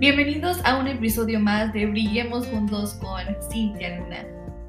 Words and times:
Bienvenidos 0.00 0.60
a 0.64 0.78
un 0.78 0.86
episodio 0.86 1.40
más 1.40 1.72
de 1.72 1.86
Brillemos 1.86 2.46
Juntos 2.46 2.94
con 3.00 3.18
Cintia 3.50 3.98
Luna. 3.98 4.24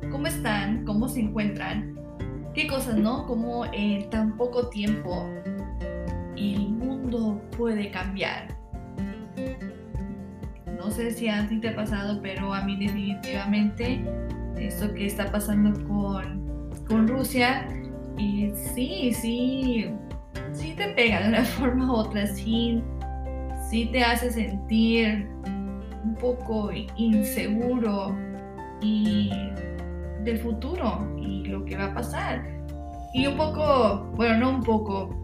¿Cómo 0.09 0.25
están? 0.25 0.83
¿Cómo 0.85 1.07
se 1.07 1.19
encuentran? 1.19 1.95
¿Qué 2.55 2.65
cosas, 2.65 2.97
no? 2.97 3.27
¿Cómo 3.27 3.63
en 3.71 4.09
tan 4.09 4.35
poco 4.37 4.69
tiempo 4.69 5.29
el 6.35 6.69
mundo 6.69 7.39
puede 7.55 7.91
cambiar? 7.91 8.47
No 10.75 10.89
sé 10.89 11.11
si 11.11 11.27
a 11.27 11.47
ti 11.47 11.59
te 11.59 11.69
ha 11.69 11.75
pasado, 11.75 12.19
pero 12.23 12.51
a 12.51 12.63
mí 12.63 12.75
definitivamente 12.83 14.03
esto 14.57 14.91
que 14.95 15.05
está 15.05 15.31
pasando 15.31 15.73
con, 15.87 16.71
con 16.87 17.07
Rusia, 17.07 17.67
y 18.17 18.49
sí, 18.73 19.13
sí, 19.13 19.91
sí 20.53 20.73
te 20.75 20.87
pega 20.95 21.21
de 21.21 21.29
una 21.29 21.45
forma 21.45 21.85
u 21.85 21.97
otra, 21.97 22.25
sí 22.25 22.81
sí 23.69 23.85
te 23.91 24.03
hace 24.03 24.31
sentir 24.31 25.29
un 26.03 26.15
poco 26.15 26.71
inseguro 26.95 28.15
y 28.81 29.29
del 30.23 30.39
futuro 30.39 31.07
y 31.17 31.45
lo 31.45 31.63
que 31.65 31.77
va 31.77 31.85
a 31.85 31.93
pasar. 31.93 32.43
Y 33.13 33.27
un 33.27 33.37
poco, 33.37 34.07
bueno, 34.15 34.37
no 34.37 34.49
un 34.57 34.63
poco, 34.63 35.15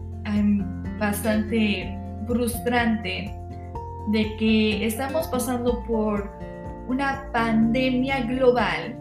bastante 0.98 1.98
frustrante 2.26 3.32
de 4.12 4.36
que 4.36 4.86
estamos 4.86 5.26
pasando 5.28 5.82
por 5.84 6.30
una 6.88 7.30
pandemia 7.32 8.20
global 8.22 8.96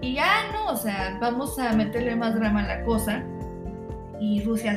y 0.00 0.14
ya 0.14 0.50
no, 0.52 0.72
o 0.72 0.76
sea, 0.76 1.18
vamos 1.20 1.58
a 1.58 1.72
meterle 1.72 2.14
más 2.14 2.34
drama 2.34 2.62
a 2.62 2.66
la 2.66 2.84
cosa 2.84 3.24
y 4.20 4.42
Rusia 4.42 4.76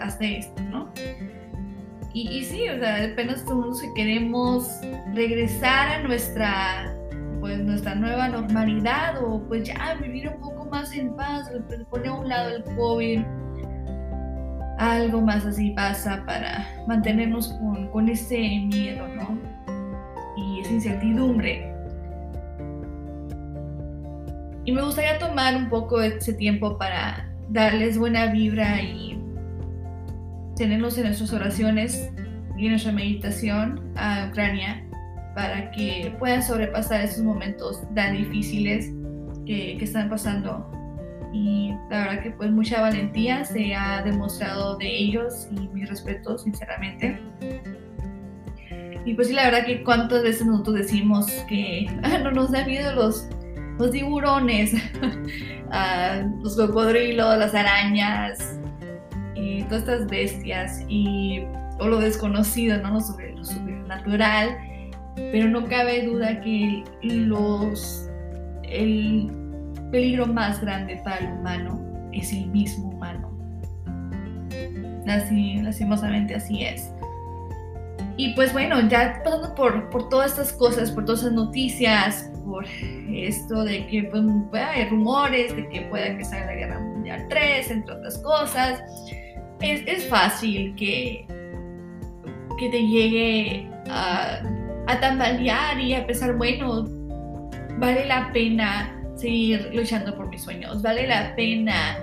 hace 0.00 0.38
esto, 0.38 0.62
¿no? 0.70 0.88
Y, 2.12 2.44
sí, 2.44 2.68
o 2.68 2.78
sea, 2.78 3.04
apenas 3.04 3.42
somos 3.42 3.80
que 3.80 3.94
queremos 3.94 4.80
regresar 5.14 5.88
a 5.88 6.02
nuestra, 6.02 6.92
pues, 7.40 7.60
nuestra 7.60 7.94
nueva 7.94 8.28
normalidad 8.28 9.22
o 9.22 9.40
pues 9.46 9.68
ya 9.68 9.94
vivir 10.02 10.28
un 10.28 10.40
poco 10.40 10.64
más 10.64 10.92
en 10.92 11.14
paz, 11.14 11.50
poner 11.88 12.08
a 12.08 12.12
un 12.14 12.28
lado 12.28 12.56
el 12.56 12.64
COVID. 12.76 13.20
Algo 14.78 15.20
más 15.20 15.46
así 15.46 15.70
pasa 15.70 16.24
para 16.26 16.66
mantenernos 16.88 17.52
con, 17.60 17.88
con 17.88 18.08
ese 18.08 18.38
miedo, 18.38 19.06
¿no? 19.08 19.38
Y 20.36 20.60
esa 20.60 20.72
incertidumbre. 20.72 21.72
Y 24.64 24.72
me 24.72 24.82
gustaría 24.82 25.18
tomar 25.18 25.54
un 25.54 25.68
poco 25.68 26.00
ese 26.00 26.32
tiempo 26.32 26.76
para 26.76 27.30
darles 27.50 27.98
buena 27.98 28.26
vibra 28.26 28.80
y 28.80 29.09
tenerlos 30.60 30.98
en 30.98 31.04
nuestras 31.04 31.32
oraciones 31.32 32.10
y 32.58 32.66
en 32.66 32.72
nuestra 32.72 32.92
meditación 32.92 33.80
a 33.96 34.26
Ucrania 34.28 34.84
para 35.34 35.70
que 35.70 36.14
puedan 36.18 36.42
sobrepasar 36.42 37.00
esos 37.00 37.24
momentos 37.24 37.82
tan 37.94 38.14
difíciles 38.14 38.92
que, 39.46 39.78
que, 39.78 39.84
están 39.86 40.10
pasando. 40.10 40.70
Y 41.32 41.72
la 41.88 42.00
verdad 42.00 42.22
que 42.22 42.32
pues 42.32 42.50
mucha 42.50 42.82
valentía 42.82 43.42
se 43.42 43.74
ha 43.74 44.02
demostrado 44.02 44.76
de 44.76 44.86
ellos 44.86 45.48
y 45.50 45.66
mi 45.68 45.86
respeto 45.86 46.36
sinceramente. 46.36 47.18
Y 49.06 49.14
pues 49.14 49.28
sí, 49.28 49.32
la 49.32 49.44
verdad 49.44 49.64
que 49.64 49.82
cuántas 49.82 50.22
veces 50.22 50.46
nosotros 50.46 50.76
decimos 50.76 51.26
que 51.48 51.86
no 52.22 52.32
nos 52.32 52.52
da 52.52 52.66
miedo 52.66 52.94
los, 52.94 53.26
los 53.78 53.92
tiburones, 53.92 54.74
los 56.42 56.54
cocodrilos, 56.54 57.38
las 57.38 57.54
arañas, 57.54 58.59
todas 59.70 59.84
estas 59.84 60.06
bestias 60.08 60.84
y, 60.88 61.42
o 61.78 61.88
lo 61.88 61.98
desconocido, 61.98 62.76
¿no? 62.82 63.00
sobre 63.00 63.32
lo 63.32 63.44
supernatural, 63.44 64.58
pero 65.16 65.48
no 65.48 65.66
cabe 65.66 66.04
duda 66.04 66.40
que 66.40 66.84
los, 67.02 68.08
el 68.64 69.30
peligro 69.90 70.26
más 70.26 70.60
grande 70.60 71.00
para 71.04 71.18
el 71.18 71.32
humano 71.32 71.80
es 72.12 72.32
el 72.32 72.46
mismo 72.48 72.90
humano. 72.90 73.30
Así, 75.06 75.56
lastimosamente 75.62 76.34
así 76.34 76.64
es. 76.64 76.92
Y 78.16 78.34
pues 78.34 78.52
bueno, 78.52 78.86
ya 78.88 79.22
pasando 79.24 79.54
por, 79.54 79.88
por 79.90 80.08
todas 80.08 80.32
estas 80.32 80.52
cosas, 80.52 80.90
por 80.90 81.04
todas 81.04 81.20
esas 81.20 81.32
noticias, 81.32 82.30
por 82.44 82.66
esto 83.10 83.64
de 83.64 83.86
que 83.86 84.04
pues, 84.04 84.22
hay 84.62 84.88
rumores 84.88 85.54
de 85.56 85.68
que 85.68 85.82
pueda 85.82 86.16
que 86.16 86.24
salga 86.24 86.46
la 86.46 86.54
Guerra 86.54 86.80
Mundial 86.80 87.26
3, 87.28 87.70
entre 87.70 87.94
otras 87.94 88.18
cosas, 88.18 88.82
es, 89.60 90.08
fácil 90.08 90.74
que, 90.74 91.26
que 92.58 92.68
te 92.68 92.86
llegue 92.86 93.68
a, 93.88 94.40
a 94.86 95.00
tambalear 95.00 95.78
y 95.80 95.94
a 95.94 96.06
pensar, 96.06 96.36
bueno, 96.36 96.84
vale 97.78 98.06
la 98.06 98.32
pena 98.32 98.96
seguir 99.16 99.70
luchando 99.74 100.16
por 100.16 100.28
mis 100.28 100.42
sueños, 100.42 100.82
vale 100.82 101.06
la 101.06 101.34
pena 101.36 101.98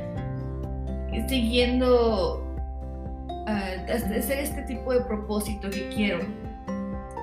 siguiendo 1.28 2.44
uh, 3.30 3.92
hacer 3.92 4.40
este 4.40 4.62
tipo 4.64 4.94
de 4.94 5.02
propósito 5.02 5.70
que 5.70 5.90
quiero. 5.90 6.20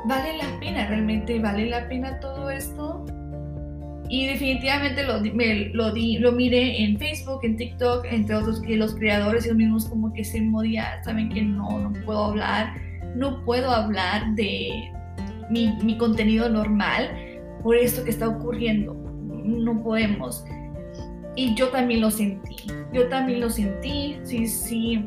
¿Vale 0.06 0.36
la 0.36 0.60
pena? 0.60 0.86
¿Realmente 0.86 1.38
vale 1.38 1.66
la 1.66 1.88
pena 1.88 2.20
todo 2.20 2.50
esto? 2.50 3.06
Y 4.08 4.26
definitivamente 4.26 5.02
lo, 5.02 5.20
lo, 5.72 5.92
di, 5.92 6.18
lo 6.18 6.32
miré 6.32 6.82
en 6.82 6.98
Facebook, 6.98 7.40
en 7.42 7.56
TikTok, 7.56 8.04
entre 8.10 8.36
otros 8.36 8.60
que 8.60 8.76
los 8.76 8.94
creadores 8.94 9.44
ellos 9.44 9.56
mismos 9.56 9.86
como 9.86 10.12
que 10.12 10.24
se 10.24 10.42
modía, 10.42 11.02
saben 11.04 11.30
que 11.30 11.42
no, 11.42 11.78
no 11.78 11.92
puedo 12.04 12.24
hablar, 12.26 12.74
no 13.16 13.44
puedo 13.44 13.70
hablar 13.70 14.34
de 14.34 14.92
mi, 15.50 15.74
mi 15.82 15.96
contenido 15.96 16.48
normal 16.48 17.10
por 17.62 17.76
esto 17.76 18.04
que 18.04 18.10
está 18.10 18.28
ocurriendo, 18.28 18.94
no 18.94 19.82
podemos. 19.82 20.44
Y 21.34 21.54
yo 21.54 21.68
también 21.70 22.02
lo 22.02 22.10
sentí, 22.10 22.56
yo 22.92 23.08
también 23.08 23.40
lo 23.40 23.48
sentí, 23.48 24.18
sí, 24.22 24.46
sí, 24.46 25.06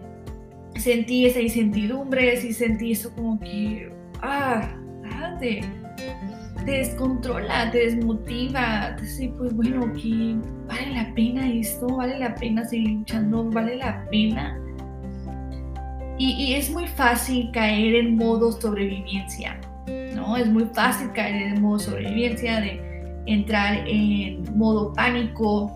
sentí 0.76 1.28
esa 1.28 1.40
incertidumbre, 1.40 2.36
sí 2.38 2.52
sentí 2.52 2.92
eso 2.94 3.14
como 3.16 3.40
que, 3.40 3.92
ah, 4.22 4.76
déjate 5.04 5.62
te 6.68 6.80
descontrola, 6.80 7.72
te 7.72 7.78
desmotiva, 7.78 8.94
te 8.98 9.04
dice, 9.04 9.34
pues 9.38 9.56
bueno, 9.56 9.90
que 9.94 10.36
vale 10.68 10.92
la 10.94 11.16
pena 11.16 11.50
esto, 11.50 11.88
vale 11.88 12.20
la 12.20 12.36
pena 12.36 12.66
seguir 12.66 12.90
luchando, 12.90 13.50
vale 13.50 13.78
la 13.78 14.06
pena. 14.10 14.60
Y, 16.20 16.56
es 16.56 16.70
muy 16.70 16.86
fácil 16.88 17.52
caer 17.54 17.96
en 17.96 18.18
modo 18.18 18.52
sobrevivencia, 18.52 19.58
¿no? 20.14 20.36
Es 20.36 20.48
muy 20.50 20.66
fácil 20.74 21.10
caer 21.14 21.54
en 21.54 21.62
modo 21.62 21.80
sobrevivencia, 21.80 22.60
de 22.60 22.82
entrar 23.28 23.88
en 23.88 24.44
modo 24.58 24.92
pánico 24.94 25.72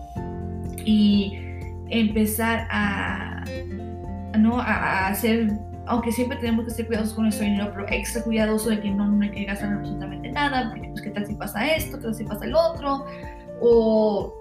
y 0.84 1.32
empezar 1.88 2.68
a, 2.70 3.44
¿no? 4.38 4.60
a 4.60 5.06
hacer 5.06 5.48
aunque 5.86 6.12
siempre 6.12 6.38
tenemos 6.38 6.64
que 6.64 6.70
ser 6.70 6.86
cuidadosos 6.86 7.14
con 7.14 7.24
nuestro 7.24 7.44
dinero, 7.44 7.70
pero 7.74 7.86
extra 7.88 8.22
cuidadoso 8.22 8.70
de 8.70 8.80
que 8.80 8.90
no, 8.90 9.06
no 9.06 9.22
hay 9.22 9.30
que 9.30 9.44
gastar 9.44 9.72
absolutamente 9.72 10.30
nada, 10.30 10.70
porque 10.70 10.88
pues 10.88 11.02
qué 11.02 11.10
tal 11.10 11.26
si 11.26 11.34
pasa 11.34 11.66
esto, 11.74 11.96
qué 11.98 12.04
tal 12.04 12.14
si 12.14 12.24
pasa 12.24 12.44
el 12.44 12.54
otro, 12.54 13.06
o 13.60 14.34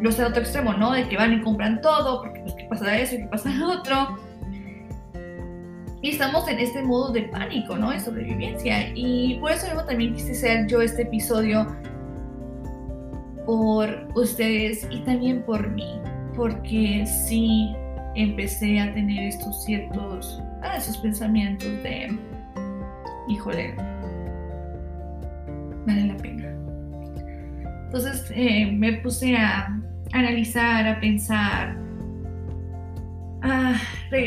los 0.00 0.16
del 0.16 0.26
otro 0.26 0.42
extremo, 0.42 0.72
¿no? 0.72 0.92
De 0.92 1.08
que 1.08 1.16
van 1.16 1.32
y 1.32 1.40
compran 1.42 1.80
todo, 1.80 2.22
porque 2.22 2.40
pues 2.40 2.54
qué 2.54 2.64
pasa 2.64 2.98
eso 2.98 3.16
qué 3.16 3.26
pasa 3.26 3.50
el 3.50 3.62
otro. 3.62 4.18
Y 6.00 6.10
estamos 6.10 6.48
en 6.48 6.58
este 6.58 6.82
modo 6.82 7.12
de 7.12 7.22
pánico, 7.22 7.76
¿no? 7.76 7.90
De 7.90 8.00
sobrevivencia. 8.00 8.88
Y 8.94 9.38
por 9.38 9.52
eso 9.52 9.66
mismo 9.66 9.84
también 9.84 10.14
quise 10.14 10.32
hacer 10.32 10.66
yo 10.66 10.82
este 10.82 11.02
episodio 11.02 11.64
por 13.46 14.08
ustedes 14.16 14.84
y 14.90 14.98
también 15.00 15.42
por 15.44 15.68
mí. 15.70 16.00
Porque 16.34 17.04
sí 17.06 17.76
empecé 18.14 18.80
a 18.80 18.92
tener 18.92 19.28
estos 19.28 19.64
ciertos 19.64 20.42
a 20.62 20.76
esos 20.76 20.96
pensamientos 20.98 21.70
de, 21.82 22.18
híjole, 23.28 23.74
vale 25.86 26.06
la 26.06 26.16
pena. 26.16 26.54
Entonces 27.86 28.30
eh, 28.34 28.70
me 28.72 28.94
puse 28.94 29.36
a 29.36 29.78
analizar, 30.12 30.86
a 30.86 31.00
pensar, 31.00 31.76
a, 33.42 33.74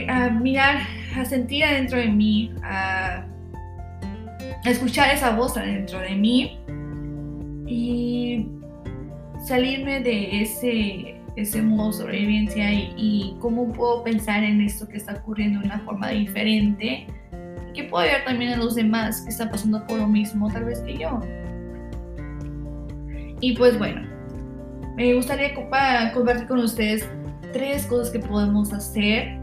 a, 0.10 0.30
mirar, 0.30 0.78
a 1.18 1.26
sentir 1.26 1.64
adentro 1.64 1.98
de 1.98 2.08
mí, 2.08 2.54
a, 2.64 3.26
escuchar 4.66 5.14
esa 5.14 5.36
voz 5.36 5.56
adentro 5.58 6.00
de 6.00 6.16
mí 6.16 6.60
y 7.68 8.48
salirme 9.46 10.00
de 10.00 10.42
ese 10.42 11.15
ese 11.36 11.62
modo 11.62 11.92
sobrevivencia 11.92 12.74
y, 12.74 13.36
cómo 13.40 13.72
puedo 13.74 14.04
pensar 14.04 14.44
en 14.44 14.62
esto 14.62 14.88
que 14.88 14.98
está 14.98 15.14
ocurriendo 15.16 15.60
de 15.60 15.66
una 15.66 15.80
forma 15.80 16.10
diferente 16.10 17.08
y 17.70 17.74
que 17.74 17.84
puedo 17.84 18.04
ayudar 18.04 18.26
también 18.26 18.54
a 18.54 18.58
los 18.58 18.76
demás 18.76 19.22
que 19.22 19.30
están 19.30 19.50
pasando 19.50 19.86
por 19.86 20.00
lo 20.00 20.08
mismo 20.08 20.52
tal 20.52 20.66
vez 20.66 20.80
que 20.82 20.98
yo. 20.98 21.20
Y 23.42 23.56
pues 23.58 23.78
bueno, 23.78 24.02
me 24.96 25.14
gustaría 25.14 25.54
compartir 25.54 26.48
con 26.48 26.60
ustedes 26.60 27.08
tres 27.52 27.86
cosas 27.86 28.12
que 28.12 28.20
podemos 28.20 28.72
hacer 28.72 29.38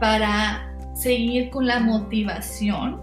para 0.00 0.72
seguir 0.94 1.50
con 1.50 1.66
la 1.66 1.80
motivación 1.80 3.00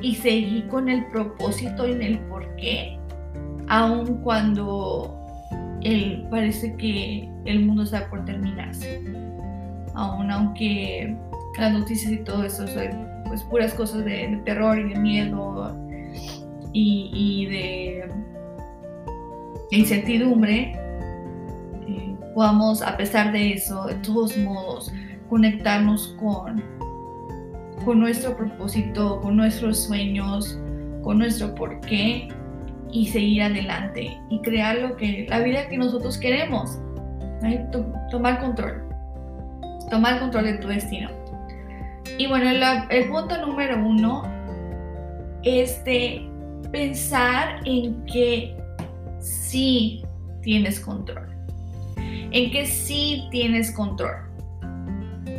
y 0.00 0.14
seguir 0.16 0.68
con 0.68 0.88
el 0.88 1.06
propósito 1.06 1.86
y 1.86 1.92
en 1.92 2.02
el 2.02 2.18
por 2.20 2.54
qué, 2.56 2.98
aun 3.68 4.22
cuando 4.22 5.23
él 5.84 6.26
parece 6.30 6.74
que 6.76 7.28
el 7.44 7.64
mundo 7.64 7.82
está 7.82 8.08
por 8.08 8.24
terminarse. 8.24 9.02
Aún 9.94 10.30
aunque 10.30 11.16
las 11.58 11.72
noticias 11.72 12.12
y 12.12 12.16
todo 12.18 12.42
eso 12.44 12.66
son 12.66 13.06
pues 13.26 13.42
puras 13.44 13.74
cosas 13.74 14.04
de, 14.04 14.40
terror 14.44 14.78
y 14.78 14.88
de 14.94 14.98
miedo 14.98 15.76
y, 16.72 17.46
de, 17.46 18.08
incertidumbre, 19.70 20.72
eh, 21.86 22.16
podamos 22.34 22.82
a 22.82 22.96
pesar 22.96 23.32
de 23.32 23.52
eso, 23.52 23.86
de 23.86 23.94
todos 23.96 24.36
modos, 24.38 24.92
conectarnos 25.28 26.16
con, 26.18 26.62
con 27.84 28.00
nuestro 28.00 28.36
propósito, 28.36 29.20
con 29.20 29.36
nuestros 29.36 29.84
sueños, 29.84 30.58
con 31.02 31.18
nuestro 31.18 31.54
porqué 31.54 32.28
y 32.94 33.06
seguir 33.08 33.42
adelante 33.42 34.20
y 34.30 34.40
crear 34.42 34.78
lo 34.78 34.96
que 34.96 35.26
la 35.28 35.40
vida 35.40 35.68
que 35.68 35.76
nosotros 35.76 36.16
queremos. 36.16 36.78
Tomar 38.10 38.40
control. 38.40 38.84
Tomar 39.90 40.20
control 40.20 40.44
de 40.44 40.58
tu 40.58 40.68
destino. 40.68 41.10
Y 42.18 42.28
bueno, 42.28 42.48
el, 42.90 43.08
punto 43.08 43.44
número 43.44 43.84
uno 43.84 44.22
es 45.42 45.84
de 45.84 46.24
pensar 46.70 47.60
en 47.64 48.04
que 48.06 48.56
sí 49.18 50.04
tienes 50.42 50.78
control. 50.78 51.26
En 51.96 52.52
que 52.52 52.64
sí 52.64 53.26
tienes 53.32 53.72
control. 53.72 54.14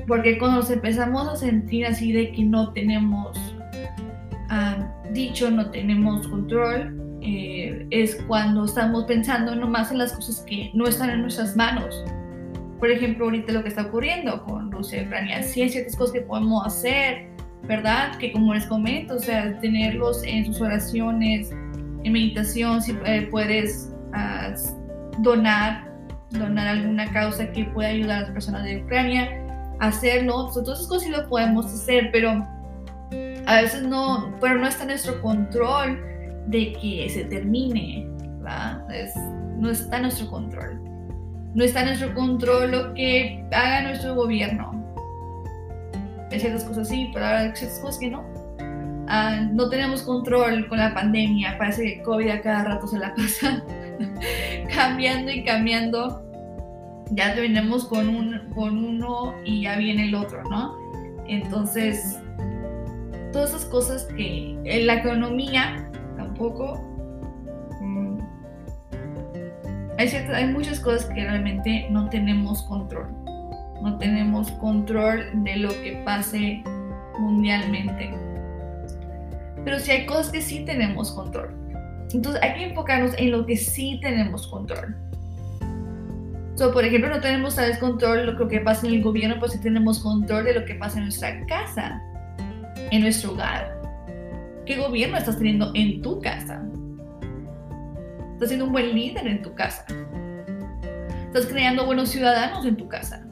Porque 0.09 0.37
cuando 0.37 0.57
nos 0.57 0.71
empezamos 0.71 1.27
a 1.29 1.35
sentir 1.37 1.85
así 1.85 2.11
de 2.11 2.33
que 2.33 2.43
no 2.43 2.73
tenemos 2.73 3.37
ah, 4.49 4.93
dicho, 5.13 5.49
no 5.49 5.71
tenemos 5.71 6.27
control, 6.27 7.04
eh, 7.27 7.87
es 7.89 8.15
cuando 8.27 8.65
estamos 8.65 9.05
pensando 9.05 9.55
nomás 9.55 9.91
en 9.91 9.97
las 9.97 10.13
cosas 10.13 10.45
que 10.47 10.69
no 10.75 10.85
están 10.85 11.09
en 11.09 11.21
nuestras 11.21 11.55
manos. 11.55 12.03
Por 12.79 12.91
ejemplo, 12.91 13.25
ahorita 13.25 13.51
lo 13.51 13.63
que 13.63 13.69
está 13.69 13.83
ocurriendo 13.83 14.43
con 14.43 14.71
Rusia 14.71 15.01
y 15.01 15.05
Ucrania, 15.05 15.41
sí 15.41 15.63
hay 15.63 15.69
ciertas 15.69 15.95
cosas 15.95 16.13
que 16.13 16.21
podemos 16.21 16.67
hacer, 16.67 17.29
¿verdad? 17.63 18.15
Que 18.19 18.31
como 18.31 18.53
les 18.53 18.67
comento, 18.67 19.15
o 19.15 19.19
sea, 19.19 19.59
tenerlos 19.59 20.23
en 20.23 20.45
sus 20.45 20.61
oraciones, 20.61 21.49
en 22.03 22.13
meditación, 22.13 22.79
si 22.79 22.95
eh, 23.05 23.27
puedes 23.31 23.91
ah, 24.13 24.53
donar, 25.17 25.91
donar 26.29 26.67
alguna 26.67 27.11
causa 27.11 27.51
que 27.51 27.65
pueda 27.65 27.89
ayudar 27.89 28.17
a 28.17 28.21
las 28.21 28.29
personas 28.31 28.65
de 28.65 28.83
Ucrania, 28.83 29.31
hacerlo. 29.79 30.51
todas 30.53 30.77
esas 30.77 30.87
cosas 30.87 31.03
sí 31.03 31.09
lo 31.09 31.27
podemos 31.27 31.65
hacer, 31.65 32.09
pero 32.11 32.45
a 33.47 33.61
veces 33.61 33.81
no, 33.81 34.31
pero 34.39 34.59
no 34.59 34.67
está 34.67 34.83
en 34.83 34.89
nuestro 34.89 35.19
control 35.23 35.99
de 36.47 36.73
que 36.73 37.09
se 37.09 37.25
termine, 37.25 38.07
¿verdad? 38.39 38.85
no 39.57 39.69
está 39.71 39.97
en 39.97 40.03
nuestro 40.03 40.29
control. 40.29 40.81
No 41.53 41.63
está 41.63 41.81
en 41.81 41.87
nuestro 41.87 42.13
control 42.13 42.71
lo 42.71 42.93
que 42.93 43.45
haga 43.51 43.83
nuestro 43.83 44.15
gobierno. 44.15 44.71
Hay 46.31 46.39
ciertas 46.39 46.65
cosas 46.65 46.89
sí, 46.89 47.09
pero 47.13 47.25
hay 47.25 47.55
ciertas 47.55 47.79
cosas 47.79 47.99
que 47.99 48.09
no. 48.09 48.23
Ah, 49.07 49.47
no 49.53 49.69
tenemos 49.69 50.01
control 50.01 50.67
con 50.67 50.79
la 50.79 50.93
pandemia. 50.93 51.57
Parece 51.57 51.83
que 51.83 52.01
COVID 52.01 52.29
a 52.29 52.41
cada 52.41 52.63
rato 52.65 52.87
se 52.87 52.99
la 52.99 53.13
pasa 53.15 53.63
cambiando 54.75 55.31
y 55.31 55.43
cambiando. 55.43 56.21
Ya 57.11 57.33
terminamos 57.35 57.85
con, 57.85 58.09
un, 58.09 58.49
con 58.53 58.77
uno 58.83 59.35
y 59.45 59.61
ya 59.61 59.77
viene 59.77 60.05
el 60.07 60.15
otro, 60.15 60.43
¿no? 60.49 60.75
Entonces, 61.27 62.19
todas 63.31 63.51
esas 63.51 63.65
cosas 63.65 64.05
que 64.17 64.57
en 64.63 64.87
la 64.87 64.95
economía 64.95 65.84
poco. 66.35 66.79
Mm, 67.81 68.19
hay, 69.97 70.07
hay 70.07 70.47
muchas 70.47 70.79
cosas 70.79 71.05
que 71.05 71.23
realmente 71.23 71.87
no 71.89 72.09
tenemos 72.09 72.63
control. 72.63 73.07
No 73.81 73.97
tenemos 73.97 74.51
control 74.51 75.43
de 75.43 75.57
lo 75.57 75.69
que 75.69 76.01
pase 76.05 76.63
mundialmente. 77.19 78.13
Pero 79.63 79.79
sí 79.79 79.91
hay 79.91 80.05
cosas 80.05 80.31
que 80.31 80.41
sí 80.41 80.63
tenemos 80.65 81.11
control. 81.11 81.53
Entonces 82.13 82.41
hay 82.41 82.53
que 82.53 82.63
enfocarnos 82.65 83.13
en 83.17 83.31
lo 83.31 83.45
que 83.45 83.57
sí 83.57 83.99
tenemos 84.01 84.47
control. 84.47 84.95
So, 86.55 86.71
por 86.71 86.85
ejemplo, 86.85 87.09
no 87.09 87.19
tenemos 87.19 87.55
tal 87.55 87.69
vez 87.69 87.77
control 87.79 88.17
de 88.17 88.25
lo 88.31 88.47
que 88.47 88.61
pasa 88.61 88.87
en 88.87 88.93
el 88.93 89.03
gobierno, 89.03 89.35
pero 89.35 89.51
sí 89.51 89.59
tenemos 89.59 89.99
control 89.99 90.45
de 90.45 90.53
lo 90.53 90.63
que 90.63 90.75
pasa 90.75 90.97
en 90.97 91.05
nuestra 91.05 91.45
casa, 91.47 92.01
en 92.91 93.01
nuestro 93.01 93.33
hogar. 93.33 93.74
¿Qué 94.65 94.77
gobierno 94.77 95.15
estás 95.15 95.37
teniendo 95.37 95.71
en 95.75 96.01
tu 96.01 96.19
casa? 96.19 96.63
¿Estás 98.33 98.49
siendo 98.49 98.65
un 98.65 98.71
buen 98.71 98.95
líder 98.95 99.27
en 99.27 99.43
tu 99.43 99.53
casa? 99.53 99.85
¿Estás 101.27 101.45
creando 101.45 101.85
buenos 101.85 102.09
ciudadanos 102.09 102.65
en 102.65 102.75
tu 102.75 102.87
casa? 102.87 103.23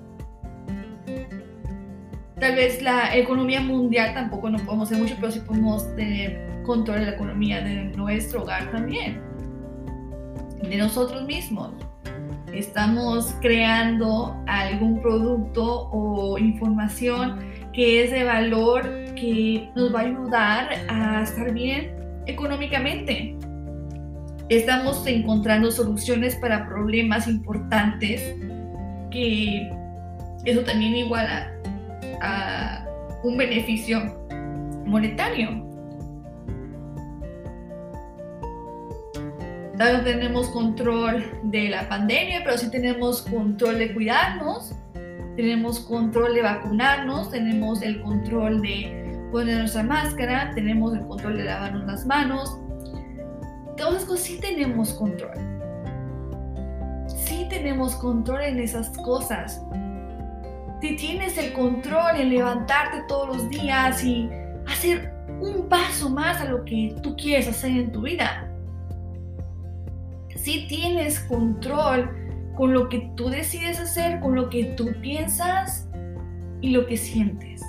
Tal 2.39 2.56
vez 2.56 2.83
la 2.83 3.18
economía 3.18 3.62
mundial 3.62 4.13
tampoco 4.13 4.47
no 4.51 4.59
podemos 4.59 4.91
hacer 4.91 5.01
mucho, 5.01 5.15
pero 5.19 5.31
sí 5.31 5.39
podemos 5.39 5.95
tener 5.95 6.62
control 6.63 7.00
de 7.00 7.06
la 7.07 7.12
economía 7.13 7.62
de 7.62 7.86
nuestro 7.95 8.44
hogar 8.44 8.69
también, 8.69 9.19
de 10.62 10.77
nosotros 10.77 11.25
mismos. 11.25 11.71
Estamos 12.53 13.33
creando 13.41 14.39
algún 14.45 15.01
producto 15.01 15.89
o 15.91 16.38
información 16.38 17.39
que 17.74 18.04
es 18.04 18.12
de 18.12 18.24
valor 18.24 18.84
que 19.16 19.70
nos 19.75 19.94
va 19.94 20.02
a 20.02 20.04
ayudar 20.04 20.70
a 20.90 21.24
estar 21.24 21.52
bien 21.52 21.92
económicamente. 22.28 23.36
Estamos 24.50 25.06
encontrando 25.08 25.72
soluciones 25.72 26.36
para 26.36 26.68
problemas 26.68 27.28
importantes 27.28 28.36
que 29.10 29.70
eso 30.46 30.62
también 30.62 30.96
iguala 30.96 31.52
a 32.22 32.86
un 33.24 33.38
beneficio 33.38 34.00
monetario. 34.86 35.64
No 39.75 40.02
tenemos 40.04 40.50
control 40.50 41.25
de 41.44 41.70
la 41.70 41.90
pandemia, 41.90 42.42
pero 42.44 42.58
sí 42.58 42.70
tenemos 42.70 43.24
control 43.24 43.80
de 43.80 43.94
cuidarnos 43.94 44.75
tenemos 45.35 45.80
control 45.80 46.35
de 46.35 46.41
vacunarnos, 46.41 47.31
tenemos 47.31 47.81
el 47.81 48.01
control 48.01 48.62
de 48.62 49.27
poner 49.31 49.60
nuestra 49.60 49.84
máscara, 49.84 50.51
tenemos 50.53 50.93
el 50.93 51.05
control 51.08 51.38
de 51.38 51.46
lavarnos 51.46 51.86
las 51.86 52.05
manos. 52.05 52.60
Todas 53.77 53.96
esas 53.96 54.05
cosas 54.05 54.25
sí 54.25 54.39
tenemos 54.39 54.93
control. 54.93 55.31
Sí 57.08 57.48
tenemos 57.50 57.96
control 57.96 58.41
en 58.43 58.60
esas 58.60 58.89
cosas. 58.89 59.62
Si 60.81 60.96
tienes 60.98 61.38
el 61.38 61.53
control 61.53 62.17
en 62.17 62.29
levantarte 62.29 63.01
todos 63.08 63.38
los 63.38 63.50
días 63.50 64.03
y 64.03 64.29
hacer 64.67 65.13
un 65.39 65.67
paso 65.67 66.10
más 66.10 66.41
a 66.41 66.46
lo 66.46 66.63
que 66.63 66.96
tú 67.01 67.15
quieres 67.15 67.48
hacer 67.48 67.72
en 67.72 67.91
tu 67.91 68.01
vida. 68.01 68.50
Si 70.36 70.67
tienes 70.67 71.22
control 71.22 72.23
con 72.55 72.74
lo 72.74 72.89
que 72.89 73.12
tú 73.15 73.29
decides 73.29 73.79
hacer, 73.79 74.19
con 74.19 74.36
lo 74.36 74.50
que 74.50 74.65
tú 74.77 74.91
piensas 75.01 75.89
y 76.62 76.69
lo 76.72 76.86
que 76.86 76.98
sientes. 76.98 77.62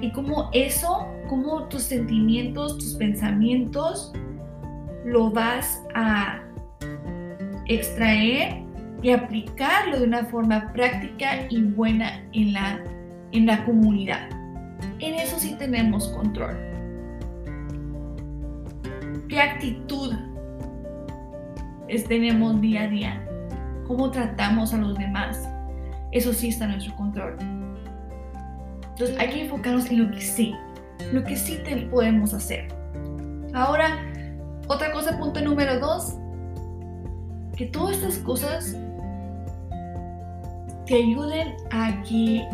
Y 0.00 0.10
cómo 0.12 0.50
eso, 0.52 1.06
cómo 1.28 1.64
tus 1.68 1.82
sentimientos, 1.82 2.78
tus 2.78 2.94
pensamientos, 2.94 4.12
lo 5.04 5.30
vas 5.30 5.82
a 5.94 6.40
extraer 7.66 8.62
y 9.02 9.10
aplicarlo 9.10 9.98
de 9.98 10.06
una 10.06 10.24
forma 10.24 10.72
práctica 10.72 11.46
y 11.50 11.62
buena 11.62 12.22
en 12.32 12.52
la, 12.52 12.82
en 13.32 13.46
la 13.46 13.64
comunidad. 13.64 14.28
En 14.98 15.14
eso 15.14 15.38
sí 15.38 15.56
tenemos 15.58 16.08
control. 16.08 16.56
¿Qué 19.28 19.40
actitud 19.40 20.14
tenemos 22.08 22.60
día 22.60 22.82
a 22.82 22.88
día? 22.88 23.28
Cómo 23.86 24.10
tratamos 24.10 24.72
a 24.74 24.78
los 24.78 24.96
demás. 24.98 25.48
Eso 26.12 26.32
sí 26.32 26.48
está 26.48 26.64
en 26.64 26.72
nuestro 26.72 26.94
control. 26.96 27.36
Entonces 28.90 29.18
hay 29.18 29.30
que 29.30 29.44
enfocarnos 29.44 29.90
en 29.90 30.04
lo 30.04 30.10
que 30.10 30.20
sí, 30.20 30.54
lo 31.12 31.24
que 31.24 31.36
sí 31.36 31.58
te 31.64 31.76
podemos 31.86 32.32
hacer. 32.32 32.68
Ahora, 33.52 33.98
otra 34.68 34.92
cosa, 34.92 35.18
punto 35.18 35.40
número 35.40 35.78
dos, 35.80 36.14
que 37.56 37.66
todas 37.66 37.96
estas 37.96 38.18
cosas 38.18 38.76
te 40.86 40.94
ayuden 40.94 41.54
a 41.70 42.02
que 42.02 42.46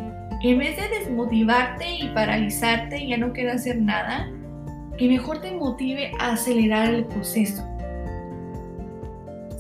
en 0.42 0.58
vez 0.58 0.76
de 0.76 0.88
desmotivarte 0.88 1.96
y 1.96 2.08
paralizarte 2.08 2.99
y 2.99 3.08
ya 3.08 3.18
no 3.18 3.32
quieras 3.32 3.56
hacer 3.56 3.80
nada, 3.80 4.30
que 4.96 5.08
mejor 5.08 5.40
te 5.40 5.52
motive 5.52 6.12
a 6.18 6.32
acelerar 6.32 6.88
el 6.88 7.04
proceso 7.04 7.69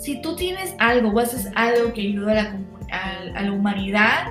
si 0.00 0.22
tú 0.22 0.34
tienes 0.34 0.74
algo 0.78 1.10
o 1.10 1.18
haces 1.18 1.50
algo 1.56 1.92
que 1.92 2.00
ayuda 2.00 2.58
a 2.90 3.42
la, 3.42 3.52
humanidad, 3.52 4.28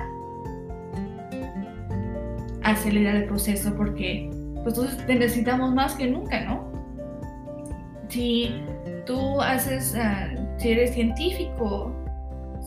acelera 2.64 3.16
el 3.16 3.24
proceso 3.26 3.72
porque 3.76 4.28
pues 4.64 4.74
entonces 4.76 5.06
te 5.06 5.14
necesitamos 5.14 5.72
más 5.72 5.94
que 5.94 6.08
nunca, 6.08 6.40
¿no? 6.40 6.70
Si 8.08 8.52
tú 9.06 9.40
haces, 9.40 9.94
ah, 9.96 10.28
si 10.58 10.72
eres 10.72 10.92
científico, 10.92 11.94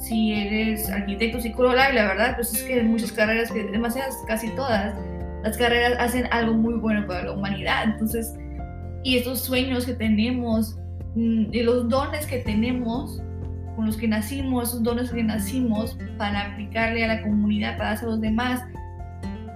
si 0.01 0.33
eres 0.33 0.89
arquitecto, 0.89 1.41
psicólogo, 1.41 1.75
la 1.75 1.89
verdad, 1.91 2.35
pues 2.35 2.53
es 2.53 2.63
que 2.63 2.81
muchas 2.83 3.11
carreras, 3.11 3.51
que 3.51 3.65
demasiadas, 3.65 4.15
casi 4.27 4.49
todas, 4.51 4.95
las 5.43 5.57
carreras 5.57 5.99
hacen 5.99 6.25
algo 6.31 6.53
muy 6.53 6.75
bueno 6.75 7.05
para 7.05 7.25
la 7.25 7.33
humanidad. 7.33 7.83
Entonces, 7.83 8.33
y 9.03 9.17
estos 9.17 9.41
sueños 9.41 9.85
que 9.85 9.93
tenemos 9.93 10.77
y 11.15 11.61
los 11.61 11.89
dones 11.89 12.25
que 12.25 12.39
tenemos, 12.39 13.21
con 13.75 13.85
los 13.85 13.97
que 13.97 14.07
nacimos, 14.07 14.69
esos 14.69 14.83
dones 14.83 15.11
que 15.11 15.23
nacimos 15.23 15.97
para 16.17 16.53
aplicarle 16.53 17.03
a 17.03 17.07
la 17.07 17.21
comunidad, 17.21 17.77
para 17.77 17.91
hacer 17.91 18.07
a 18.07 18.11
los 18.11 18.21
demás, 18.21 18.63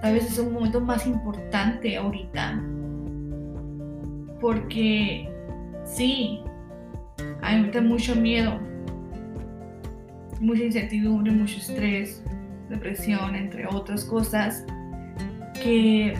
tal 0.00 0.14
vez 0.14 0.30
es 0.30 0.38
un 0.38 0.52
momento 0.52 0.80
más 0.80 1.06
importante 1.06 1.96
ahorita. 1.96 2.62
Porque 4.40 5.28
sí, 5.84 6.40
hay 7.42 7.70
mucho 7.82 8.14
miedo, 8.14 8.58
mucha 10.40 10.62
incertidumbre, 10.62 11.32
mucho 11.32 11.58
estrés, 11.58 12.22
depresión, 12.68 13.34
entre 13.34 13.66
otras 13.66 14.04
cosas, 14.04 14.64
que 15.60 16.14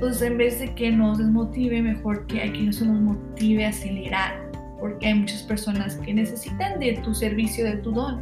pues 0.00 0.20
en 0.20 0.36
vez 0.36 0.58
de 0.58 0.74
que 0.74 0.90
nos 0.90 1.18
desmotive, 1.18 1.80
mejor 1.80 2.26
que 2.26 2.42
hay 2.42 2.52
que 2.52 2.68
eso 2.68 2.84
nos 2.84 3.00
motive 3.00 3.64
a 3.64 3.70
acelerar, 3.70 4.45
porque 4.80 5.06
hay 5.06 5.14
muchas 5.14 5.42
personas 5.42 5.96
que 5.96 6.12
necesitan 6.12 6.78
de 6.78 6.94
tu 7.04 7.14
servicio, 7.14 7.64
de 7.64 7.76
tu 7.78 7.92
don, 7.92 8.20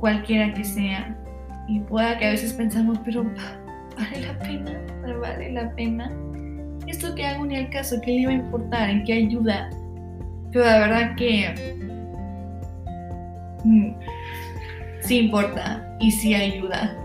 cualquiera 0.00 0.52
que 0.54 0.64
sea, 0.64 1.16
y 1.68 1.80
pueda 1.80 2.18
que 2.18 2.26
a 2.26 2.30
veces 2.30 2.52
pensamos, 2.52 2.98
pero 3.04 3.24
vale 3.96 4.26
la 4.26 4.38
pena, 4.38 4.80
vale 5.20 5.52
la 5.52 5.74
pena. 5.74 6.10
Esto 6.86 7.14
que 7.14 7.26
hago 7.26 7.44
ni 7.46 7.56
al 7.56 7.70
caso, 7.70 7.96
¿qué 8.02 8.12
le 8.12 8.18
iba 8.18 8.30
a 8.30 8.34
importar? 8.34 8.90
¿En 8.90 9.04
qué 9.04 9.14
ayuda? 9.14 9.70
Pero 10.52 10.64
la 10.64 10.78
verdad 10.78 11.16
que 11.16 11.98
mm, 13.64 13.90
sí 15.00 15.18
importa 15.18 15.96
y 16.00 16.10
sí 16.12 16.34
ayuda. 16.34 16.96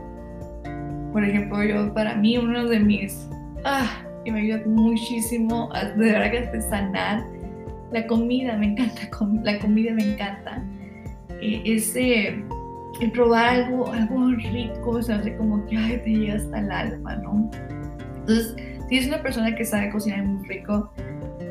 Por 1.11 1.23
ejemplo, 1.23 1.63
yo 1.63 1.93
para 1.93 2.15
mí 2.15 2.37
uno 2.37 2.67
de 2.67 2.79
mis 2.79 3.27
ah, 3.65 4.00
que 4.23 4.31
me 4.31 4.41
ayuda 4.41 4.61
muchísimo, 4.65 5.69
de 5.97 6.11
verdad 6.11 6.31
que 6.31 6.37
hasta 6.39 6.61
sanar, 6.61 7.25
la 7.91 8.07
comida, 8.07 8.55
me 8.57 8.67
encanta, 8.67 9.01
la 9.43 9.59
comida 9.59 9.93
me 9.93 10.13
encanta. 10.13 10.63
E, 11.41 11.61
ese 11.65 12.43
el 12.99 13.11
probar 13.11 13.45
algo, 13.45 13.91
algo 13.91 14.27
rico, 14.53 14.91
o 14.91 15.01
sea, 15.01 15.21
como 15.37 15.65
que 15.65 15.77
te 16.03 16.09
llega 16.09 16.35
hasta 16.35 16.59
el 16.59 16.71
alma, 16.71 17.15
¿no? 17.17 17.49
Entonces, 18.19 18.55
si 18.89 18.97
es 18.97 19.07
una 19.07 19.21
persona 19.21 19.55
que 19.55 19.65
sabe 19.65 19.89
cocinar 19.89 20.23
muy 20.23 20.47
rico, 20.47 20.91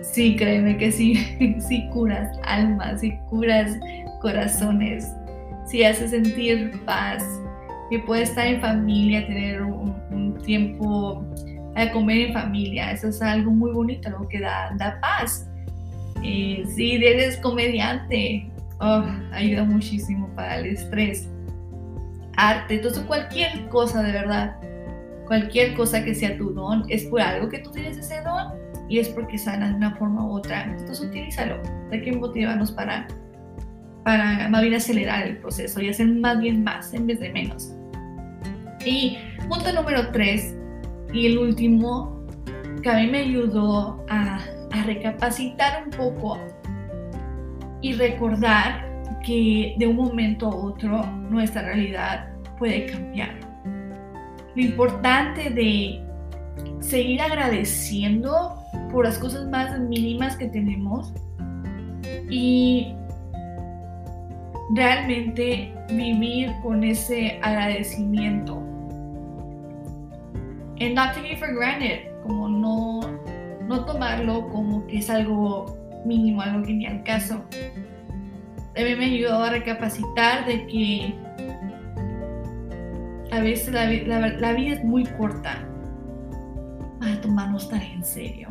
sí, 0.03 0.37
créeme 0.37 0.77
que 0.77 0.93
sí, 0.93 1.15
sí 1.69 1.89
curas 1.93 2.39
almas, 2.45 3.01
sí 3.01 3.19
curas 3.29 3.79
corazones, 4.21 5.13
sí 5.67 5.83
hace 5.83 6.09
sentir 6.09 6.73
paz, 6.85 7.25
que 7.91 7.99
puede 8.01 8.23
estar 8.23 8.47
en 8.47 8.61
familia, 8.61 9.27
tener 9.27 9.63
un, 9.63 9.91
tiempo 10.45 11.25
a 11.77 11.91
comer 11.93 12.29
en 12.29 12.33
familia, 12.33 12.93
eso 12.93 13.09
es 13.09 13.23
algo 13.23 13.51
muy 13.51 13.73
bonito, 13.73 14.09
algo 14.09 14.29
que 14.29 14.41
da, 14.41 14.75
da 14.77 15.01
paz. 15.01 15.47
Si 16.23 16.95
eres 17.03 17.37
comediante, 17.39 18.51
oh, 18.81 19.05
ayuda 19.33 19.65
muchísimo 19.65 20.29
para 20.35 20.59
el 20.59 20.67
estrés 20.67 21.29
arte, 22.37 22.77
entonces 22.77 23.03
cualquier 23.05 23.69
cosa 23.69 24.03
de 24.03 24.13
verdad, 24.13 24.57
cualquier 25.27 25.75
cosa 25.75 26.05
que 26.05 26.15
sea 26.15 26.37
tu 26.37 26.53
don, 26.53 26.85
es 26.89 27.05
por 27.05 27.21
algo 27.21 27.49
que 27.49 27.59
tú 27.59 27.71
tienes 27.71 27.97
ese 27.99 28.23
don 28.23 28.53
y 28.89 28.99
es 28.99 29.09
porque 29.09 29.39
sanas 29.39 29.71
de 29.71 29.77
una 29.77 29.95
forma 29.97 30.27
u 30.27 30.33
otra. 30.33 30.65
Entonces 30.65 31.01
utilízalo, 31.01 31.63
hay 31.93 32.03
que 32.03 32.13
motivarnos 32.13 32.73
para, 32.73 33.07
para 34.05 34.49
más 34.49 34.63
bien 34.63 34.75
acelerar 34.75 35.27
el 35.27 35.39
proceso 35.39 35.81
y 35.81 35.89
hacer 35.89 36.09
más 36.09 36.41
bien 36.41 36.65
más 36.65 36.93
en 36.93 37.07
vez 37.07 37.21
de 37.21 37.31
menos. 37.31 37.73
Y 38.85 39.19
punto 39.49 39.73
número 39.73 40.11
tres 40.11 40.57
y 41.13 41.27
el 41.27 41.39
último 41.39 42.25
que 42.83 42.91
a 42.91 42.97
mí 42.97 43.07
me 43.07 43.19
ayudó 43.19 44.05
a, 44.09 44.41
a 44.73 44.83
recapacitar 44.85 45.85
un 45.85 45.91
poco 45.91 46.39
y 47.83 47.95
recordar 47.95 48.89
que 49.25 49.75
de 49.79 49.87
un 49.87 49.97
momento 49.97 50.47
a 50.47 50.55
otro 50.55 51.07
nuestra 51.31 51.63
realidad 51.63 52.29
puede 52.59 52.87
cambiar. 52.87 53.39
Lo 54.55 54.63
importante 54.63 55.51
de 55.51 56.03
seguir 56.81 57.21
agradeciendo 57.23 58.55
por 58.91 59.05
las 59.05 59.19
cosas 59.19 59.49
más 59.49 59.79
mínimas 59.79 60.37
que 60.37 60.47
tenemos 60.47 61.13
y 62.29 62.95
realmente 64.75 65.73
vivir 65.91 66.51
con 66.63 66.85
ese 66.85 67.39
agradecimiento. 67.43 68.70
And 70.81 70.95
not 70.95 71.15
take 71.15 71.33
it 71.33 71.39
for 71.39 71.53
granted, 71.53 72.09
como 72.27 72.49
no, 72.49 73.01
no 73.63 73.85
tomarlo 73.85 74.49
como 74.49 74.87
que 74.87 74.99
es 74.99 75.11
algo 75.11 75.67
mínimo, 76.07 76.41
algo 76.41 76.63
que 76.63 76.73
ni 76.73 76.87
al 76.87 77.03
caso 77.03 77.45
mí 78.85 78.97
me 78.97 79.05
ayudó 79.07 79.43
a 79.43 79.51
recapacitar 79.51 80.47
de 80.47 80.67
que 80.67 81.15
a 83.33 83.41
veces 83.41 83.73
la, 83.73 83.87
vida 84.53 84.75
es 84.75 84.85
muy 84.85 85.05
corta 85.05 85.65
para 86.99 87.21
tomarnos 87.21 87.69
tan 87.69 87.83
en 87.83 88.05
serio. 88.05 88.49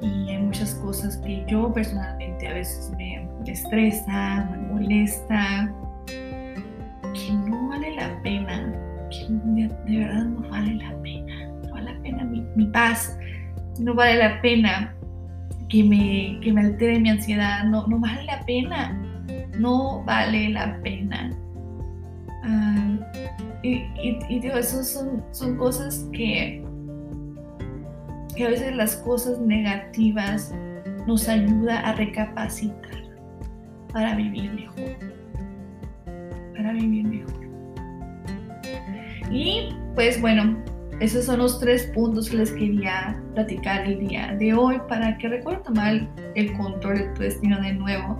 Y 0.00 0.30
hay 0.30 0.38
muchas 0.38 0.74
cosas 0.76 1.16
que 1.18 1.44
yo 1.46 1.72
personalmente 1.72 2.48
a 2.48 2.54
veces 2.54 2.90
me 2.96 3.28
estresa, 3.46 4.48
me 4.50 4.58
molesta, 4.72 5.72
que 6.06 7.32
no 7.32 7.68
vale 7.68 7.94
la 7.96 8.20
pena, 8.22 8.72
que 9.10 9.26
de, 9.28 9.98
verdad 9.98 10.26
paz, 12.72 13.16
no 13.78 13.94
vale 13.94 14.16
la 14.16 14.40
pena 14.42 14.94
que 15.68 15.84
me, 15.84 16.40
que 16.40 16.52
me 16.52 16.62
altere 16.62 16.98
mi 16.98 17.10
ansiedad, 17.10 17.64
no, 17.64 17.86
no 17.86 17.98
vale 17.98 18.24
la 18.24 18.44
pena 18.44 19.10
no 19.60 20.02
vale 20.04 20.50
la 20.50 20.80
pena. 20.82 21.30
Ah, 22.42 22.98
y, 23.62 24.40
digo, 24.40 24.56
eso 24.56 24.82
son, 24.82 25.22
son 25.32 25.56
cosas 25.56 26.08
que, 26.12 26.64
que 28.34 28.46
a 28.46 28.48
veces 28.48 28.74
las 28.74 28.96
cosas 28.96 29.38
negativas 29.38 30.54
nos 31.06 31.28
ayuda 31.28 31.80
a 31.80 31.92
recapacitar 31.94 33.02
para 33.92 34.14
vivir 34.14 34.50
mejor. 34.52 34.96
Para 36.56 36.72
vivir 36.72 37.04
mejor. 37.04 37.40
Y 39.30 39.74
pues 39.94 40.20
bueno, 40.20 40.56
esos 41.00 41.24
son 41.24 41.38
los 41.38 41.58
tres 41.58 41.90
puntos 41.94 42.30
que 42.30 42.36
les 42.36 42.52
quería 42.52 43.20
platicar 43.34 43.86
el 43.86 44.06
día 44.06 44.36
de 44.38 44.54
hoy 44.54 44.80
para 44.88 45.16
que 45.18 45.28
recuerden 45.28 45.62
tomar 45.64 46.08
el 46.34 46.52
control 46.52 46.98
de 46.98 47.04
tu 47.14 47.22
destino 47.22 47.60
de 47.60 47.72
nuevo 47.72 48.18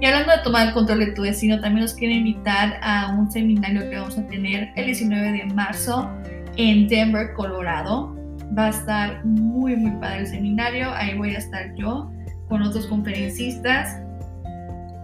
y 0.00 0.06
hablando 0.06 0.30
de 0.30 0.38
tomar 0.44 0.68
el 0.68 0.74
control 0.74 1.00
de 1.00 1.06
tu 1.12 1.22
destino, 1.22 1.60
también 1.60 1.82
nos 1.82 1.94
quiero 1.94 2.14
invitar 2.14 2.78
a 2.82 3.16
un 3.18 3.28
seminario 3.32 3.90
que 3.90 3.98
vamos 3.98 4.16
a 4.16 4.24
tener 4.28 4.70
el 4.76 4.86
19 4.86 5.32
de 5.32 5.44
marzo 5.54 6.08
en 6.56 6.86
Denver, 6.86 7.34
Colorado. 7.34 8.14
Va 8.56 8.66
a 8.66 8.68
estar 8.68 9.24
muy, 9.24 9.74
muy 9.74 9.90
padre 10.00 10.20
el 10.20 10.26
seminario. 10.28 10.94
Ahí 10.94 11.18
voy 11.18 11.34
a 11.34 11.38
estar 11.38 11.74
yo 11.74 12.12
con 12.48 12.62
otros 12.62 12.86
conferencistas 12.86 14.00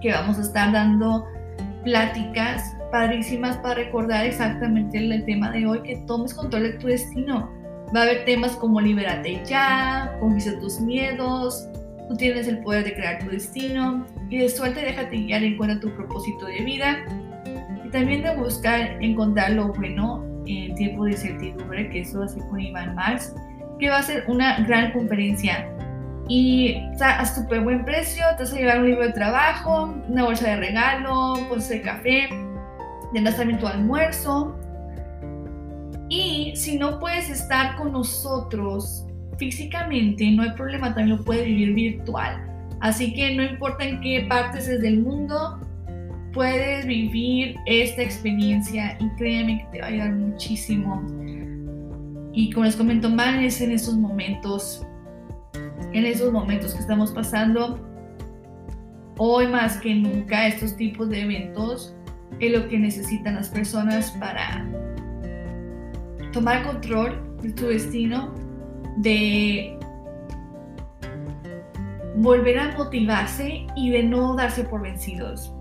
que 0.00 0.12
vamos 0.12 0.38
a 0.38 0.42
estar 0.42 0.70
dando 0.70 1.26
pláticas 1.82 2.76
padrísimas 2.94 3.56
para 3.56 3.74
recordar 3.74 4.24
exactamente 4.24 4.98
el 4.98 5.24
tema 5.24 5.50
de 5.50 5.66
hoy, 5.66 5.82
que 5.82 5.96
tomes 6.06 6.32
control 6.32 6.62
de 6.62 6.72
tu 6.74 6.86
destino. 6.86 7.50
Va 7.92 8.00
a 8.00 8.02
haber 8.04 8.24
temas 8.24 8.52
como 8.52 8.80
libérate 8.80 9.42
ya, 9.44 10.16
conquista 10.20 10.56
tus 10.60 10.78
miedos, 10.80 11.68
Tú 12.08 12.16
tienes 12.16 12.46
el 12.46 12.58
poder 12.58 12.84
de 12.84 12.94
crear 12.94 13.18
tu 13.18 13.30
destino 13.30 14.06
y 14.30 14.38
de 14.38 14.48
suerte 14.48 14.80
déjate 14.82 15.16
guiar 15.16 15.42
en 15.42 15.56
cuenta 15.56 15.80
tu 15.80 15.90
propósito 15.96 16.46
de 16.46 16.60
vida 16.62 16.98
y 17.84 17.88
también 17.88 18.22
de 18.22 18.36
buscar 18.36 19.02
encontrar 19.02 19.52
lo 19.52 19.72
bueno 19.72 20.22
en 20.46 20.74
tiempo 20.76 21.06
de 21.06 21.12
incertidumbre, 21.12 21.88
que 21.90 22.02
eso 22.02 22.22
así 22.22 22.38
con 22.50 22.60
Iván 22.60 22.94
Marx, 22.94 23.34
que 23.80 23.88
va 23.88 23.98
a 23.98 24.02
ser 24.02 24.24
una 24.28 24.60
gran 24.60 24.92
conferencia 24.92 25.68
y 26.28 26.76
está 26.92 27.18
a 27.20 27.26
súper 27.26 27.62
buen 27.62 27.84
precio, 27.84 28.24
te 28.36 28.44
vas 28.44 28.52
a 28.52 28.56
llevar 28.56 28.80
un 28.80 28.86
libro 28.86 29.04
de 29.06 29.12
trabajo, 29.12 29.94
una 30.06 30.24
bolsa 30.24 30.50
de 30.50 30.56
regalo, 30.56 31.38
pues 31.48 31.68
de 31.70 31.80
café, 31.80 32.28
tendrás 33.14 33.37
también 33.37 33.59
tu 33.59 33.66
almuerzo. 33.66 34.54
Y 36.11 36.52
si 36.54 36.76
no 36.76 37.00
puedes 37.00 37.30
estar 37.30 37.76
con 37.76 37.92
nosotros 37.92 39.06
físicamente, 39.38 40.30
no 40.33 40.42
hay 40.42 40.50
problema, 40.50 40.94
también 40.94 41.16
lo 41.16 41.25
puedes 41.25 41.47
vivir 41.47 41.75
virtual. 41.75 42.44
Así 42.80 43.14
que 43.14 43.35
no 43.35 43.42
importa 43.42 43.85
en 43.85 44.00
qué 44.00 44.26
partes 44.28 44.66
del 44.66 45.00
mundo, 45.00 45.59
puedes 46.35 46.85
vivir 46.87 47.56
esta 47.64 48.02
experiencia 48.02 48.99
y 49.00 49.09
créeme 49.16 49.61
que 49.61 49.66
te 49.73 49.80
va 49.80 49.87
a 49.87 49.88
ayudar 49.90 50.12
muchísimo 50.14 51.00
Y 52.33 52.50
como 52.50 52.66
les 52.66 52.75
comento, 52.75 53.09
más 53.09 53.61
en 53.61 53.71
esos 53.71 53.97
momentos, 53.97 54.85
en 55.92 56.04
esos 56.04 56.33
momentos 56.33 56.75
que 56.75 56.80
estamos 56.80 57.12
pasando, 57.12 57.78
hoy 59.16 59.47
más 59.47 59.76
que 59.78 59.94
nunca 59.94 60.49
estos 60.49 60.76
tipos 60.76 61.09
de 61.09 61.23
eventos 61.23 61.94
es 62.40 62.52
lo 62.52 62.68
que 62.68 62.78
necesitan 62.78 63.34
las 63.34 63.48
personas 63.48 64.10
para 64.12 64.66
tomar 66.32 66.62
control 66.64 67.36
de 67.42 67.56
su 67.56 67.66
destino, 67.68 68.34
de 68.98 69.78
volver 72.16 72.58
a 72.58 72.76
motivarse 72.76 73.66
y 73.76 73.90
de 73.90 74.02
no 74.02 74.34
darse 74.34 74.64
por 74.64 74.82
vencidos. 74.82 75.52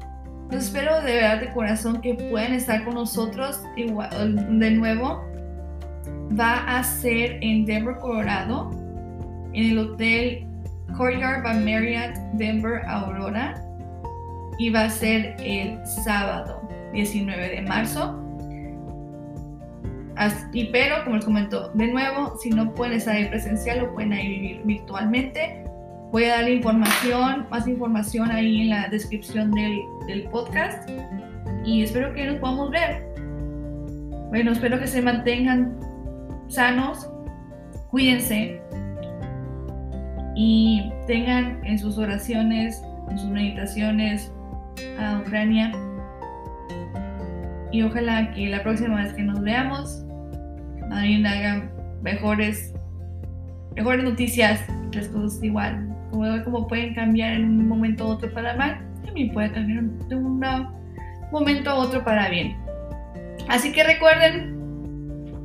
Espero 0.51 1.01
de 1.01 1.15
verdad 1.15 1.39
de 1.41 1.49
corazón 1.51 2.01
que 2.01 2.13
puedan 2.15 2.53
estar 2.53 2.83
con 2.83 2.95
nosotros 2.95 3.61
de 3.75 4.71
nuevo. 4.71 5.23
Va 6.39 6.77
a 6.77 6.83
ser 6.83 7.39
en 7.41 7.65
Denver, 7.65 7.97
Colorado, 7.97 8.71
en 9.53 9.71
el 9.71 9.79
hotel 9.79 10.47
Courtyard 10.95 11.43
by 11.43 11.59
Marriott 11.63 12.15
Denver 12.33 12.81
Aurora 12.85 13.55
y 14.59 14.69
va 14.69 14.85
a 14.85 14.89
ser 14.89 15.35
el 15.39 15.85
sábado 15.85 16.61
19 16.93 17.49
de 17.49 17.61
marzo. 17.61 18.19
Y 20.53 20.65
pero, 20.65 21.03
como 21.03 21.15
les 21.15 21.25
comento, 21.25 21.69
de 21.73 21.87
nuevo, 21.87 22.37
si 22.37 22.49
no 22.49 22.73
pueden 22.73 22.93
estar 22.93 23.15
ahí 23.15 23.25
presencial, 23.25 23.79
lo 23.79 23.93
pueden 23.93 24.13
ahí 24.13 24.27
vivir 24.27 24.61
virtualmente. 24.63 25.63
Voy 26.11 26.25
a 26.25 26.35
darle 26.35 26.55
información, 26.55 27.47
más 27.49 27.67
información 27.67 28.29
ahí 28.29 28.61
en 28.61 28.69
la 28.69 28.87
descripción 28.89 29.51
del, 29.51 29.79
del 30.05 30.23
podcast. 30.25 30.87
Y 31.65 31.81
espero 31.81 32.13
que 32.13 32.25
nos 32.25 32.37
podamos 32.37 32.69
ver. 32.69 33.03
Bueno, 34.29 34.51
espero 34.51 34.79
que 34.79 34.87
se 34.87 35.01
mantengan 35.01 35.75
sanos, 36.47 37.09
cuídense 37.89 38.61
y 40.35 40.91
tengan 41.07 41.63
en 41.65 41.77
sus 41.79 41.97
oraciones, 41.97 42.81
en 43.09 43.17
sus 43.17 43.29
meditaciones 43.29 44.31
a 44.99 45.19
Ucrania. 45.19 45.71
Y 47.71 47.81
ojalá 47.81 48.31
que 48.33 48.47
la 48.47 48.61
próxima 48.61 49.01
vez 49.01 49.13
que 49.13 49.23
nos 49.23 49.41
veamos, 49.41 50.03
Marina 50.89 51.31
haga 51.31 51.71
mejores, 52.01 52.73
mejores 53.75 54.03
noticias, 54.03 54.61
las 54.93 55.07
cosas 55.07 55.43
igual. 55.43 55.89
Como, 56.11 56.43
como 56.43 56.67
pueden 56.67 56.93
cambiar 56.93 57.33
en 57.33 57.45
un 57.45 57.67
momento 57.67 58.05
u 58.05 58.09
otro 58.09 58.31
para 58.31 58.55
mal, 58.55 58.79
también 59.05 59.31
puede 59.33 59.51
cambiar 59.51 59.83
de 59.83 60.15
un 60.15 60.39
momento 61.31 61.69
a 61.69 61.75
otro 61.75 62.03
para 62.03 62.29
bien. 62.29 62.55
Así 63.49 63.71
que 63.71 63.83
recuerden, 63.83 64.55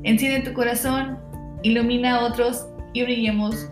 enciende 0.04 0.48
tu 0.48 0.54
corazón, 0.54 1.18
ilumina 1.62 2.16
a 2.16 2.26
otros 2.26 2.66
y 2.92 3.02
brillemos 3.02 3.70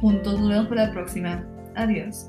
juntos. 0.00 0.40
Nos 0.40 0.48
vemos 0.48 0.66
para 0.66 0.86
la 0.86 0.92
próxima. 0.92 1.44
Adiós. 1.76 2.28